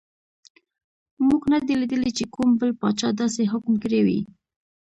موږ 1.27 1.41
نه 1.51 1.59
دي 1.65 1.75
لیدلي 1.81 2.11
چې 2.17 2.25
کوم 2.33 2.49
بل 2.59 2.71
پاچا 2.81 3.09
داسې 3.19 3.41
حکم 3.51 3.73
کړی 3.83 4.01
وي. 4.05 4.19